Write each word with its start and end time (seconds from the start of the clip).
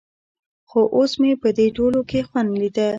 خو 0.69 0.79
اوس 0.95 1.11
مې 1.21 1.31
په 1.41 1.49
دې 1.57 1.67
ټولو 1.77 1.99
کښې 2.09 2.21
خوند 2.27 2.51
ليده. 2.61 2.87